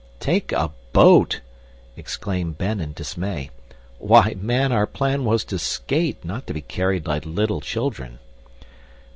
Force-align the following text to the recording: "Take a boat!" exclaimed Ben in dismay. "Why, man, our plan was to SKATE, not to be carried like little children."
"Take 0.19 0.51
a 0.51 0.71
boat!" 0.93 1.41
exclaimed 1.95 2.57
Ben 2.57 2.79
in 2.79 2.93
dismay. 2.93 3.51
"Why, 3.99 4.35
man, 4.39 4.71
our 4.71 4.87
plan 4.87 5.25
was 5.25 5.43
to 5.45 5.59
SKATE, 5.59 6.25
not 6.25 6.47
to 6.47 6.55
be 6.55 6.61
carried 6.61 7.05
like 7.05 7.23
little 7.23 7.61
children." 7.61 8.17